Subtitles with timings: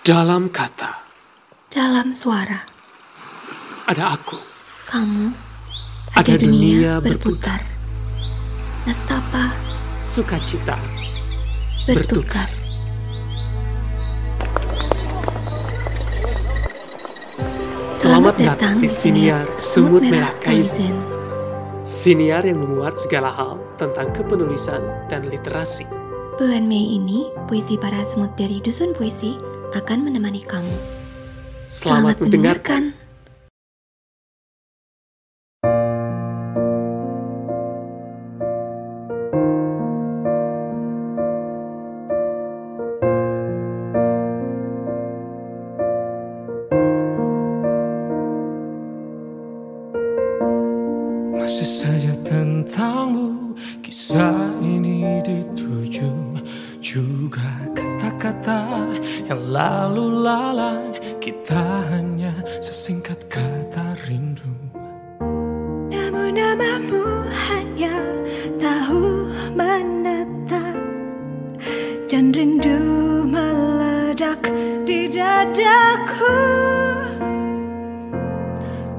[0.00, 0.96] Dalam kata,
[1.68, 2.64] dalam suara,
[3.84, 4.40] ada aku.
[4.88, 5.28] kamu,
[6.16, 7.60] Ada dunia berputar.
[8.88, 9.52] Nestapa
[10.00, 10.80] Sukacita.
[11.84, 12.48] bertukar.
[17.92, 20.96] Selamat datang di Siniar Semut Merah Kaizen.
[21.84, 24.80] Siniar yang memuat segala hal tentang kepenulisan
[25.12, 25.84] dan literasi.
[26.40, 30.74] Bulan Mei ini, puisi para semut dari Dusun Puisi akan menemani kamu.
[31.70, 32.90] Selamat, mendengarkan.
[51.50, 56.10] Masih saja tentangmu Kisah ini dituju
[56.78, 57.69] Juga
[58.20, 58.60] kata-kata
[59.24, 60.92] yang lalu lalang
[61.24, 64.52] Kita hanya sesingkat kata rindu.
[65.88, 67.96] Namun namamu hanya
[68.60, 70.76] tahu menetap
[72.12, 72.76] Dan rindu
[73.24, 74.44] meledak
[74.84, 76.36] di dadaku.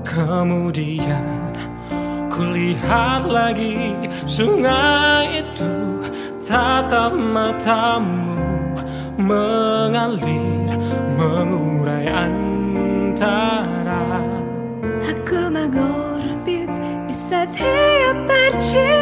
[0.02, 1.54] Kemudian
[2.34, 3.96] kulihat lagi
[4.26, 5.72] sungai itu
[6.50, 8.41] Tatap matamu
[9.22, 10.66] mengalir
[11.18, 14.02] mengurai antara.
[15.06, 16.70] Aku mengorbit
[17.06, 19.01] di setiap percikan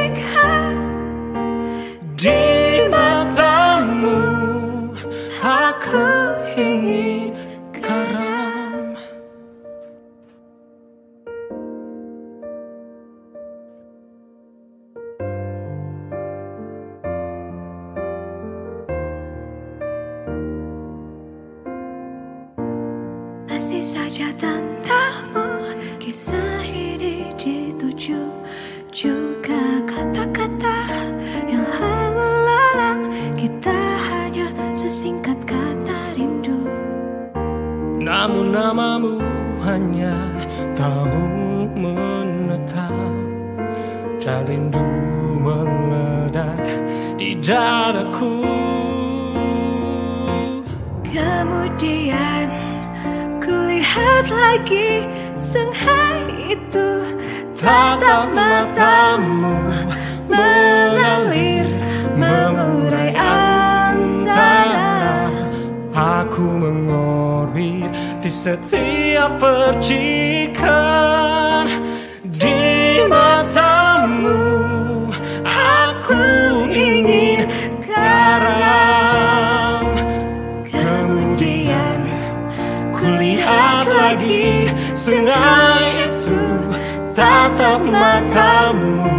[23.79, 25.71] Masih saja tentangmu.
[26.03, 28.27] Kisah ini dituju
[28.91, 30.83] Juga kata-kata
[31.47, 33.01] yang lalu lalang.
[33.39, 33.79] Kita
[34.11, 36.59] hanya sesingkat kata rindu.
[38.03, 39.23] Namun namamu
[39.63, 40.27] hanya
[40.75, 41.23] tahu
[41.79, 43.15] menetap
[44.19, 44.87] Dan rindu
[45.39, 46.67] meledak
[47.15, 48.43] di dadaku.
[51.07, 52.28] Kemudian
[54.27, 56.99] lagi sungai itu
[57.59, 59.51] Tatap matamu
[60.31, 61.67] mengalir
[62.15, 65.27] mengurai antara.
[65.91, 67.91] Aku mengorbit
[68.23, 70.07] di setiap percikan
[84.99, 86.43] sungai itu
[87.15, 89.15] Tatap matamu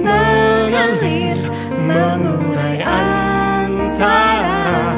[0.00, 1.38] mengalir
[1.84, 4.96] mengurai antara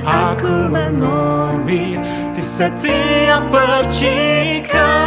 [0.00, 2.00] Aku mengorbit
[2.32, 4.99] di setiap percikan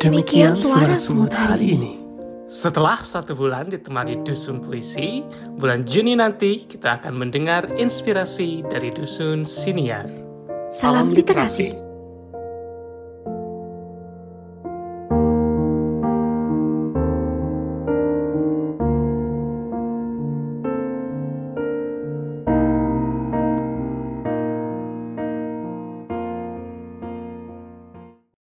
[0.00, 1.92] Demikian suara semut hari ini.
[2.48, 5.20] Setelah satu bulan ditemani Dusun Puisi,
[5.60, 10.08] bulan Juni nanti kita akan mendengar inspirasi dari Dusun Siniar.
[10.72, 11.89] Salam literasi.